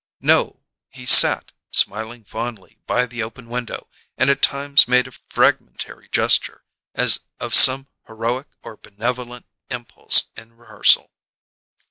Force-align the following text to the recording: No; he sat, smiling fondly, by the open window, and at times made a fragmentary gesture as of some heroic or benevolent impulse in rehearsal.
No; 0.23 0.59
he 0.89 1.05
sat, 1.05 1.51
smiling 1.69 2.23
fondly, 2.23 2.79
by 2.87 3.05
the 3.05 3.21
open 3.21 3.47
window, 3.47 3.87
and 4.17 4.31
at 4.31 4.41
times 4.41 4.87
made 4.87 5.05
a 5.07 5.11
fragmentary 5.11 6.09
gesture 6.11 6.63
as 6.95 7.25
of 7.39 7.53
some 7.53 7.85
heroic 8.07 8.47
or 8.63 8.77
benevolent 8.77 9.45
impulse 9.69 10.31
in 10.35 10.57
rehearsal. 10.57 11.11